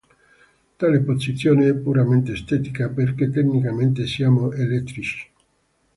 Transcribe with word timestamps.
Tale 0.79 0.99
posizione 1.01 1.69
è 1.69 1.75
puramente 1.75 2.31
estetica, 2.31 2.89
perché 2.89 3.29
tecnicamente 3.29 4.07
siamo 4.07 4.51
eclettici. 4.51 5.29